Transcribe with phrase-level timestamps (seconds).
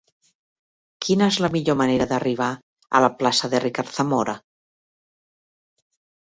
[1.05, 2.47] Quina és la millor manera d'arribar
[2.97, 4.37] a la plaça de Ricard Zamora?